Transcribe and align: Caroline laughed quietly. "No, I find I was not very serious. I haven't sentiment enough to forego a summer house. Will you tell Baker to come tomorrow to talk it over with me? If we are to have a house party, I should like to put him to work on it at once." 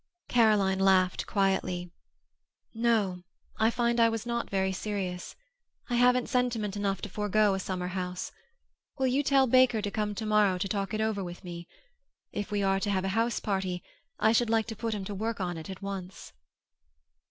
Caroline 0.27 0.79
laughed 0.79 1.27
quietly. 1.27 1.91
"No, 2.73 3.21
I 3.57 3.69
find 3.69 3.99
I 3.99 4.09
was 4.09 4.25
not 4.25 4.49
very 4.49 4.71
serious. 4.71 5.35
I 5.91 5.95
haven't 5.95 6.27
sentiment 6.27 6.75
enough 6.75 7.03
to 7.03 7.07
forego 7.09 7.53
a 7.53 7.59
summer 7.59 7.89
house. 7.89 8.31
Will 8.97 9.05
you 9.05 9.21
tell 9.21 9.45
Baker 9.45 9.79
to 9.79 9.91
come 9.91 10.15
tomorrow 10.15 10.57
to 10.57 10.67
talk 10.67 10.95
it 10.95 11.01
over 11.01 11.23
with 11.23 11.43
me? 11.43 11.67
If 12.31 12.49
we 12.49 12.63
are 12.63 12.79
to 12.79 12.89
have 12.89 13.05
a 13.05 13.09
house 13.09 13.39
party, 13.39 13.83
I 14.19 14.31
should 14.31 14.49
like 14.49 14.65
to 14.69 14.75
put 14.75 14.95
him 14.95 15.05
to 15.05 15.13
work 15.13 15.39
on 15.39 15.55
it 15.55 15.69
at 15.69 15.83
once." 15.83 16.33